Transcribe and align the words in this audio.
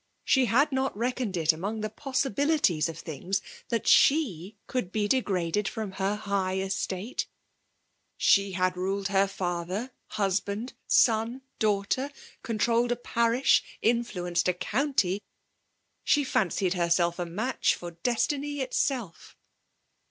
She 0.25 0.45
had 0.45 0.71
not 0.71 0.97
reckoned 0.97 1.37
it 1.37 1.53
among 1.53 1.81
the 1.81 1.89
possibilities 1.91 2.89
of 2.89 2.97
things 2.97 3.39
that 3.69 3.87
she 3.87 4.57
could 4.65 4.91
be 4.91 5.07
degraded 5.07 5.67
from 5.67 5.91
her 6.01 6.15
high 6.15 6.57
estate. 6.57 7.27
She 8.17 8.53
had 8.53 8.75
ruled 8.75 9.09
her 9.09 9.27
father— 9.27 9.91
husband— 10.19 10.73
daughter— 10.87 10.87
son;— 12.01 12.15
con 12.41 12.57
trolled 12.57 12.91
a 12.91 12.95
parish— 12.95 13.61
^influenced 13.83 14.47
a 14.47 14.55
county;— 14.55 15.21
she 16.03 16.23
fancied 16.23 16.73
herself 16.73 17.19
a 17.19 17.25
match 17.27 17.75
for 17.75 17.91
destiny 17.91 18.59
itself! 18.61 19.37